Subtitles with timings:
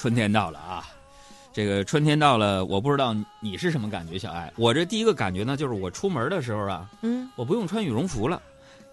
[0.00, 0.88] 春天到了啊，
[1.52, 4.50] 这个春天到了，我不知道你是什么感觉，小爱。
[4.56, 8.40] 我这第一个感觉呢，就是我出门的时候啊，嗯，我不用穿羽绒服了，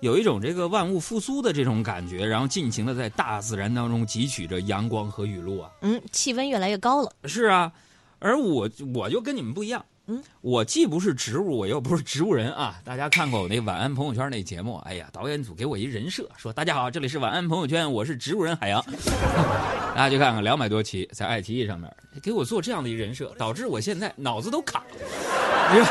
[0.02, 5.72] 有一种这个万物复苏的这种感觉，然后尽情的在大自然当中汲取着阳光和雨露啊。
[5.80, 7.10] 嗯，气温越来越高了。
[7.24, 7.72] 是啊，
[8.20, 12.80] 而我我就跟你们不一样，嗯，我既不是植物，我又不是植物人啊。
[12.84, 18.84] 大家看过我那晚安朋友圈那节目，哎呀，导演组给我一人设，说大家好，这里是晚安朋友圈，我是植物人海洋。
[19.94, 25.76] 大家去看看两百多期在爱奇艺上面，给我做这样的一人设，导致我现在脑子都卡了。
[25.76, 25.90] 是吧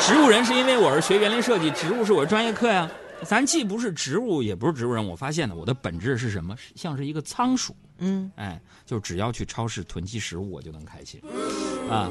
[0.00, 2.90] 植物人是因为我是学园林设计，植物是我的专业课呀。
[3.22, 6.56] 咱既不是植物，也不是植物人，我发现呢，我的本质是什么？
[6.74, 7.76] 像是一个仓鼠。
[7.98, 11.20] 嗯，哎，就只要去超市囤积食物，我就能开心。
[11.90, 12.10] 啊，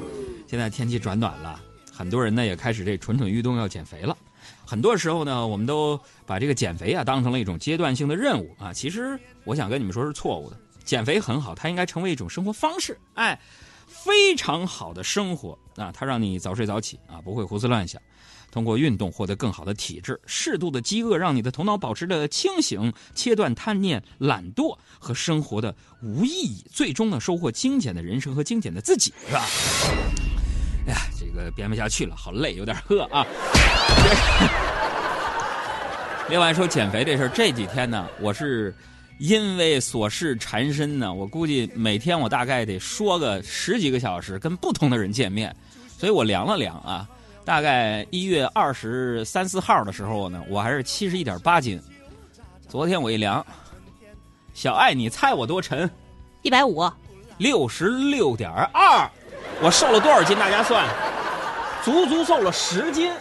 [0.50, 1.62] 现在天气转暖了，
[1.94, 4.18] 很多人呢也开始这蠢蠢欲动要减肥了。
[4.66, 8.74] 很多时候呢，我们都把这个减肥啊当成了一种阶段性的任务啊。
[8.74, 12.98] 其实我想跟你们说是错误的，减肥很好，它应该成为一种生活方式。
[13.14, 13.40] 哎，
[13.86, 18.02] 非常好的生活啊，它让你早睡早起啊，不会胡思乱想。
[18.50, 29.46] 通过运动获得更好的体质，适度的饥饿让你的头脑保持着清醒，切断贪念、懒惰和生活的无意义，最终呢收获精简的人生和精简的自己，是吧？
[30.88, 33.26] 哎呀，这个编不下去了，好累，有点饿啊。
[36.30, 38.74] 另外说减肥这事儿，这几天呢，我是
[39.18, 45.56] 因为琐事缠身呢，我估计每天我大概得说个十几个小时，跟不同的人见面，
[45.98, 47.08] 所以我量了量啊。
[47.46, 51.82] 大概一月二十三四号的时候呢，我还是七十一点八斤。
[52.68, 53.44] 昨天我一量，
[54.54, 55.90] 小爱，你猜我多沉？
[56.44, 56.88] 一百五，
[57.40, 59.10] 六十六点二。
[59.62, 60.38] 我瘦了多少斤？
[60.38, 60.88] 大家算，
[61.84, 63.12] 足足瘦了十斤。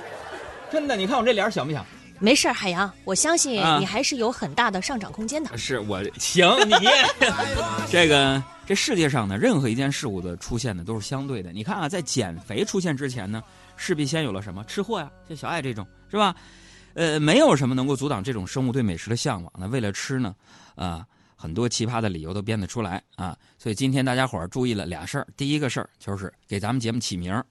[0.70, 1.84] 真的，你看我这脸小不小？
[2.20, 5.56] 没事，海洋，我相信啊你还是有很大的上涨空间的。
[5.56, 6.74] 是我行你
[7.88, 11.52] 这个这世界上呢，任何一件事物的出现呢都是相对的。
[11.52, 13.42] 你看啊，在减肥出现之前呢，
[13.76, 16.34] 势必先有了什么吃货呀，像小爱这种是吧？
[16.94, 19.52] 呃，没有什么能够阻挡这种生物对美食的向往。
[19.56, 20.34] 那为了吃呢，
[20.74, 21.06] 啊、
[21.40, 23.38] 很多奇葩的理由都编得出来啊。
[23.58, 27.42] 所以今天大家伙儿注意了俩事儿，第一个事儿就是给咱们节目起名，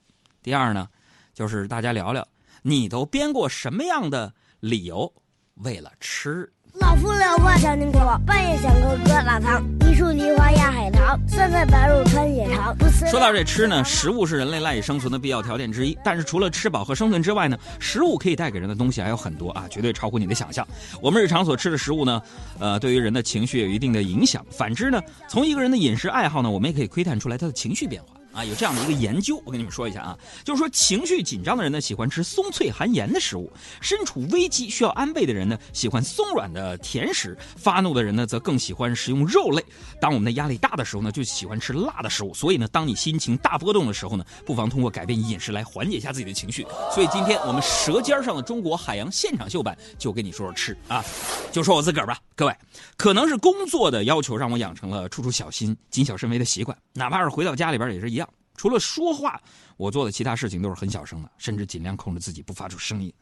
[0.42, 0.86] 第二呢，
[1.32, 2.28] 就是大家聊聊
[2.60, 5.10] 你都编过什么样的理由
[5.54, 6.52] 为了吃。
[6.74, 12.76] 老夫聊发小宁可半夜想喝疙瘩汤，一树梨花压海棠，三菜白肉穿血肠。
[13.10, 15.96] 说到这吃呢，食物是人类赖以生存的必要条件之一。
[16.04, 20.66] 但是除了吃饱和生存之外呢，食物可以带给人的东西还有很多啊，绝对超乎你的想象。
[21.00, 22.22] 我们日常所吃的食物呢，
[22.58, 24.44] 呃，对于人的情绪有一定的影响。
[24.50, 28.17] 反之呢，从一个人的饮食爱好呢，我们也可以窥探出来他的情绪变化。
[28.32, 33.50] 啊，有这样的一个研究，我跟你们说一下啊，就是说情绪紧张的人呢，喜欢吃松脆含盐的食物；
[33.80, 39.64] 身处危机需要安慰的人呢，喜欢松软的甜食；发怒的人呢，则更喜欢食用肉类。
[40.00, 42.32] 当我们的压力大的时候呢，就喜欢吃辣的食物。
[42.32, 46.64] 所以呢，当你心情大波动的时候呢，不妨通过改变饮食来缓解一下自己的情绪。
[46.94, 51.04] 所以今天我们《舌尖上的中国海洋现场秀版》就跟你说说吃啊，
[51.50, 52.56] 就说我自个儿吧，各位，
[52.96, 58.28] 可能是工作的要求让我养成了处处小心、谨小慎微的习惯，哪怕是回到家里边也是一样。
[58.54, 59.40] 除了说话，
[59.76, 63.12] 我做的其他事情都是很小声的，甚至尽量控制自己不发出声音。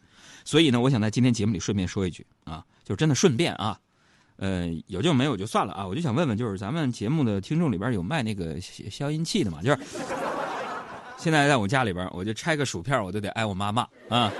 [0.44, 3.78] 所以呢，我想在今天节目里顺便说一句啊，就真的顺便啊，
[4.36, 5.86] 呃，有就没有就算了啊。
[5.86, 9.62] 我就想问问，就是咱们节目的听众里边有卖那个消消音器的吗？
[9.62, 9.78] 就是
[11.16, 14.30] 现在在我家里边，我就拆个薯片，我都得挨我妈骂啊。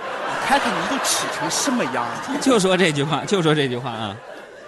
[0.44, 2.06] 看看你都吃成什么样！
[2.42, 4.15] 就说这句话，就说这句话啊。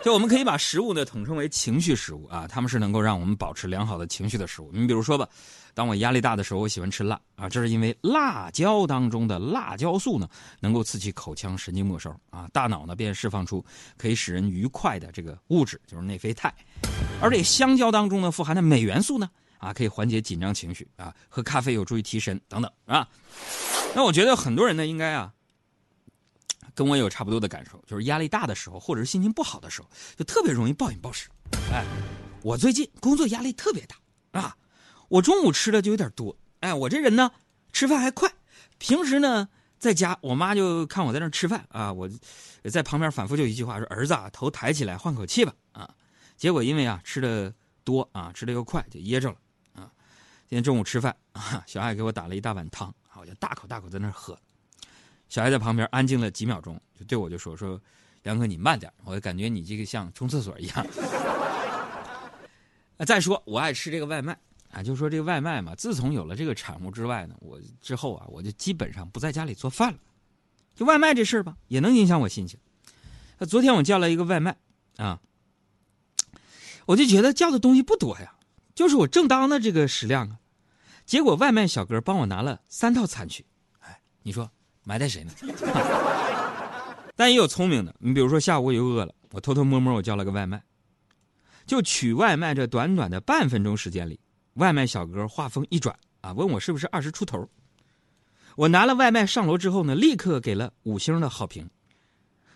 [0.09, 4.71] 就我们可以把食物呢统称为情绪食物啊，它们是能够让我们保持良好的情绪的食物。
[4.73, 5.29] 你比如说吧，
[5.75, 10.27] 当我压力大的时候，我喜欢吃辣啊，这是因为辣椒当中的辣椒素呢，
[10.61, 13.63] 能够刺激口腔神经末梢啊，大脑呢便释放出
[13.99, 16.55] 可以使人愉快的这个物质，就是内啡肽。
[17.21, 23.07] 而这香蕉当中呢富含的镁元素呢，啊，可以缓解紧张情绪啊，喝咖啡有助于提神等等啊。
[23.95, 25.31] 那我觉得很多人呢应该啊。
[26.75, 31.29] 跟我有差不多的感受，就是压力大的时候，或者是心情不好的时候，就特别容易暴饮暴食。
[31.73, 31.85] 哎，
[32.43, 34.57] 我最近工作压力特别大啊，
[35.09, 36.37] 我中午吃的就有点多。
[36.61, 37.31] 哎，我这人呢，
[37.73, 38.33] 吃饭还快。
[38.79, 39.49] 平时呢，
[39.79, 42.09] 在家我妈就看我在那吃饭啊，我
[42.71, 45.95] 在旁边反复就一句话说：“儿子啊，头抬起来，换口气吧。”啊，
[46.37, 47.53] 结果因为啊吃的
[47.85, 49.37] 多啊，吃的又快，就噎着了
[49.75, 49.91] 啊。
[50.49, 54.39] 今天中午吃饭啊，小爱给我打了一大碗汤，啊，我就大口大口在那喝。
[55.29, 57.81] 小孩在旁边安静了几秒钟，就对我就说：“说
[58.23, 60.87] 杨哥你慢点，我感觉你这个像冲厕所一样。
[63.07, 64.37] ”，再说我爱吃这个外卖
[64.73, 69.99] 啊，就说这个外卖嘛，自从有了这个产物之外呢，我之后啊，我就基本上不在家里做饭了。
[70.75, 72.59] 就外卖这事儿吧，也能影响我心情。
[73.39, 74.57] 那昨天我叫了一个外卖
[74.97, 75.21] 啊，
[76.87, 78.35] 我就觉得叫的东西不多呀，
[78.75, 80.39] 就是我正当的这个食量啊。
[81.05, 83.45] 结果外卖小哥帮我拿了三套餐具，
[83.81, 84.51] 哎，你说
[84.89, 85.33] 埋汰谁呢？
[87.15, 90.63] 但也有聪明的，你比如说下午我又饿了，我偷偷摸摸我叫了个外卖。
[91.67, 94.19] 就取外卖这短短的半分钟时间里，
[94.55, 97.47] 外卖小哥话锋一转啊，问我是不是二十出头。
[98.57, 101.69] 我拿了外卖上楼之后呢，立刻给了五星的好评，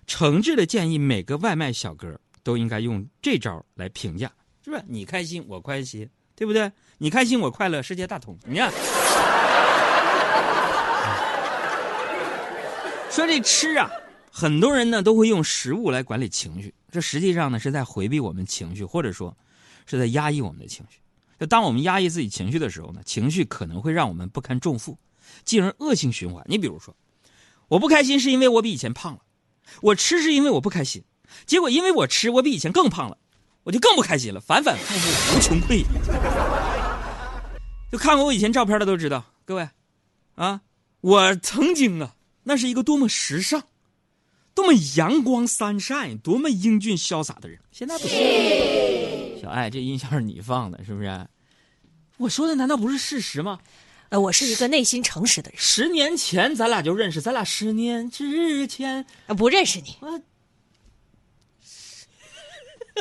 [0.07, 4.33] 诚挚的建议每个外卖小哥都应该用这招来评价，
[4.65, 4.83] 是不是？
[4.89, 6.73] 你开心我开心，对不对？
[6.97, 8.39] 你开心我快乐，世界大同。
[8.47, 8.73] 你看，
[13.13, 13.91] 说这吃啊。
[14.31, 19.37] 很多人呢都会用食物来管理情绪，这实际上呢是在回避我们情绪，或者说
[19.85, 20.99] 是在压抑我们的情绪。
[21.39, 24.97] 就当我们压抑自己情绪的时候呢，情绪可能会让我们不堪重负，
[25.45, 26.43] 进而恶性循环。
[26.49, 26.97] 你比如说，
[27.69, 29.21] 我不开心是因为我比以前胖了，
[29.83, 31.05] 我吃是因为我不开心，
[31.45, 33.19] 结果因为我吃我比以前更胖了，
[33.65, 35.85] 我就更不开心了，反反复复无穷匮也。
[37.91, 39.69] 就看过我以前照片的都知道，各位，
[40.37, 40.63] 啊，
[41.03, 43.65] 我曾经啊，那是一个多么时尚。
[44.55, 49.41] 多么阳光三晒，多么英俊潇洒的人，现在不行。
[49.41, 51.27] 小爱，这音效是你放的，是不是？
[52.19, 53.59] 我说的难道不是事实吗？
[54.11, 55.59] 呃，我是一个内心诚实的人。
[55.59, 59.07] 十年前咱俩就认识，咱俩十年之前
[59.39, 59.97] 不认识你。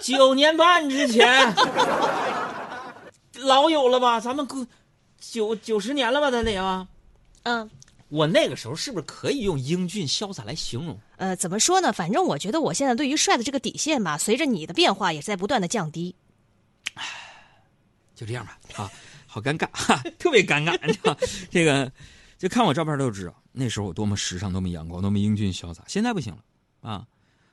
[0.02, 1.54] 九年半之前，
[3.44, 4.22] 老有了吧？
[4.22, 4.66] 咱们过
[5.20, 6.32] 九九十年了吧？
[6.32, 6.88] 咱得啊。
[7.44, 7.70] 嗯。
[8.12, 11.00] 我那个时候是不是可以用英俊潇洒来形容？
[11.16, 11.94] 呃，怎么说呢？
[11.94, 16.14] 反正我觉得我现在对于帅的这个底线吧，随着你的变化也是在不断的降低。
[16.96, 17.06] 唉，
[18.14, 18.60] 就这样吧。
[18.76, 18.92] 啊，
[19.26, 20.78] 好尴尬，哈， 特别尴尬。
[21.50, 21.90] 这个，
[22.38, 25.82] 就看我照片都知道，那时候我多么时尚，多么阳光，多么英俊潇洒。
[25.88, 26.44] 现在不行了
[26.82, 27.08] 啊，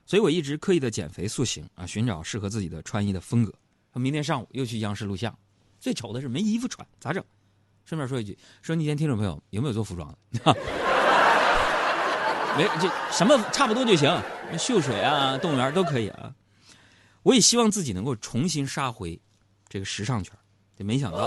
[0.07, 3.55] 所以我一直刻意的减肥塑形啊，寻找适合自己的穿衣的风格。
[3.93, 5.37] 明天上午又去央视录像，
[5.79, 7.25] 最丑的是没衣服穿，咋整？
[7.89, 10.19] 顺便说一句，说那天听众朋友有没有做服装的？
[12.55, 14.23] 没，就什么差不多就行，
[14.59, 16.31] 秀水啊、动物园都可以啊。
[17.23, 19.19] 我也希望自己能够重新杀回
[19.71, 20.37] 这个时尚圈，
[20.77, 21.19] 就没想到，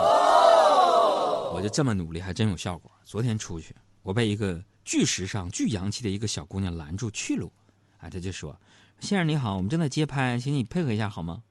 [1.52, 2.92] 我就这么努力，还真有效果。
[3.06, 7.52] 昨天出去，我被一个巨时尚、巨洋气的一个小姑娘拦住去路，
[8.00, 8.56] 啊，她就说
[9.02, 11.42] ：“先生你好，我们正在街拍，请你配合一下好吗？”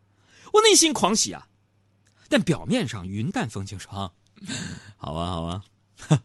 [0.55, 1.49] 我内心狂喜啊，
[2.29, 4.13] 但表面上云淡风轻说：“啊。”
[4.97, 5.63] 好啊，好啊，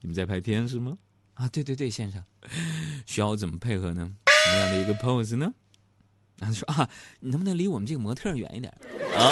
[0.00, 0.98] 你们在拍片是吗？
[1.34, 2.22] 啊，对对对，先生，
[3.06, 4.12] 需要我怎么配合呢？
[4.26, 5.52] 什么样的一个 pose 呢？
[6.38, 6.88] 他说啊，
[7.20, 8.72] 你能不能离我们这个模特远一点？
[9.16, 9.22] 啊，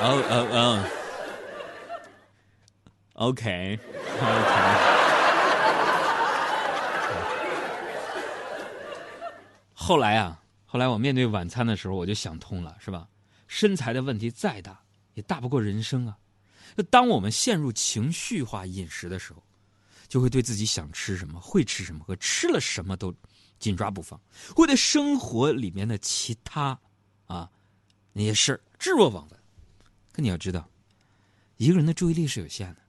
[0.00, 0.84] 哦哦哦
[3.14, 3.78] ，OK，OK。
[9.74, 13.08] 后来啊，后来我面对晚餐的时候，我就想通了，是吧？
[13.48, 14.82] 身材的问题再大。
[15.14, 16.16] 也大不过人生啊！
[16.76, 19.42] 那当我们陷入情绪化饮食的时候，
[20.08, 23.14] 就会对自己想吃什么、会吃什么和吃了什么都
[23.58, 24.20] 紧抓不放，
[24.54, 26.78] 会对生活里面的其他
[27.26, 27.50] 啊
[28.12, 29.40] 那些事儿置若罔闻。
[30.12, 30.68] 可你要知道，
[31.56, 32.82] 一个人的注意力是有限的，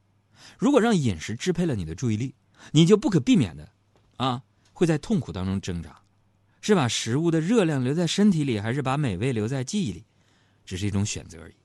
[0.57, 2.33] 如果让饮食支配了你的注意力，
[2.71, 3.71] 你就不可避免的
[4.17, 4.41] 啊
[4.73, 6.01] 会在痛苦当中挣扎。
[6.63, 10.05] 是把食物的热量留在身体里，还是把美味留在记忆里，
[10.63, 11.55] 只是一种选择而已。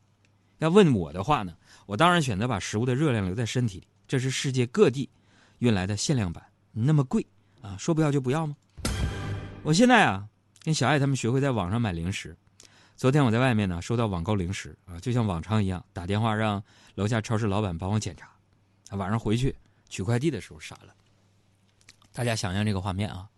[0.58, 1.54] 要问我的话呢，
[1.87, 3.87] 我当然选择把食物的热量留在身体里。
[4.09, 5.11] 这是世界各地
[5.59, 7.26] 运来的限量版，那么贵
[7.61, 8.57] 啊，说不要就不要吗？
[9.64, 10.28] 我现在啊，
[10.62, 12.37] 跟小爱他们学会在网上买零食。
[12.95, 16.62] 昨天我在外面呢，收到网购零食啊，就像往常一样，打电话让
[16.95, 18.30] 楼下超市老板帮我检查。
[18.97, 19.54] 晚上回去
[19.88, 20.95] 取快递的时候傻了。
[22.12, 23.28] 大家想象这个画面啊，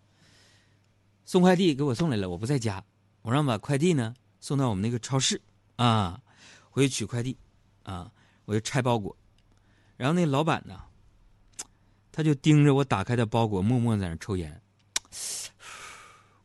[1.25, 2.85] 送快递给我送来了，我不在家，
[3.23, 5.41] 我让把快递呢送到我们那个超市
[5.77, 6.21] 啊。
[6.79, 7.37] 我去取快递，
[7.83, 8.09] 啊，
[8.45, 9.17] 我就拆包裹，
[9.97, 10.81] 然后那老板呢，
[12.13, 14.63] 他就盯着我打开的包裹，默默在那抽烟。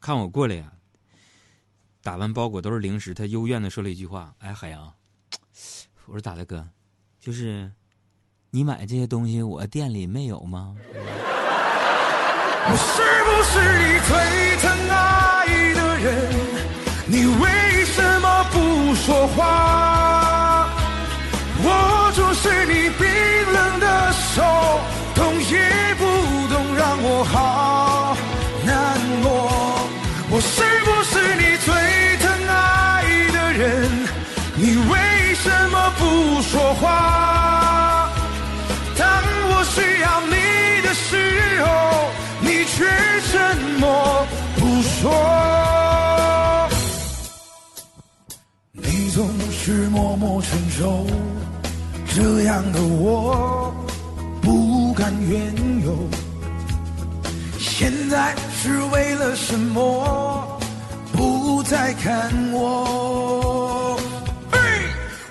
[0.02, 0.74] 看我过来呀，
[2.02, 4.92] 打完包裹都是零食，他幽怨的说了一句话：“哎，海洋，
[6.08, 6.68] 我说咋的哥，
[7.20, 7.72] 就是
[8.50, 10.76] 你买这些东西，我店里没有吗？”
[12.66, 14.12] 我是不是你最
[14.64, 16.10] 疼爱的人？
[17.06, 20.03] 你为什么不说话？
[24.36, 24.42] 手，
[25.14, 26.04] 动也不
[26.52, 28.18] 动，让我好
[28.66, 29.30] 难过。
[30.32, 31.72] 我是不是你最
[32.18, 32.52] 疼爱
[33.32, 33.62] 的人？
[34.56, 38.10] 你为什么不说话？
[38.98, 39.06] 当
[39.52, 41.66] 我需要你的时候，
[42.42, 42.90] 你却
[43.32, 44.26] 沉默
[44.58, 45.12] 不说。
[48.72, 49.04] 你。
[49.14, 51.06] 总是默默承受，
[52.16, 53.72] 这样的我
[55.14, 55.54] 不敢怨
[55.86, 56.10] 尤。
[57.60, 60.60] 现在是为了什么
[61.12, 63.98] 不再看我？
[64.52, 64.60] 嘿，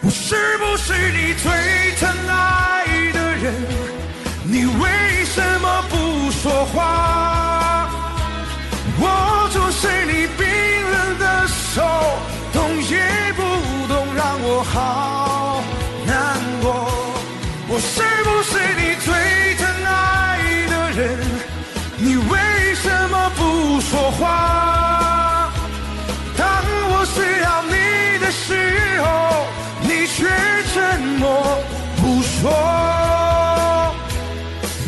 [0.03, 1.51] 我是不是你最
[1.99, 3.55] 疼爱的人？
[4.45, 7.89] 你为什么不说话？
[9.01, 10.47] 握住是你冰
[10.91, 11.83] 冷的手，
[12.53, 13.43] 动也不
[13.89, 15.63] 动，让我好
[16.07, 16.89] 难过。
[17.69, 18.59] 我是不是
[32.43, 32.51] 说。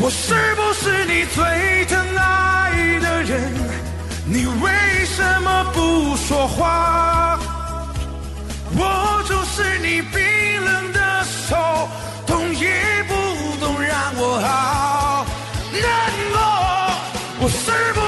[0.00, 3.54] 我是不是你最疼爱的人？
[4.26, 7.38] 你为什么不说话？
[8.76, 10.20] 握住是你冰
[10.64, 11.56] 冷的手，
[12.26, 13.14] 动也不
[13.64, 15.24] 动，让我好
[15.72, 15.82] 难
[16.32, 16.36] 过。
[17.38, 18.00] 我是不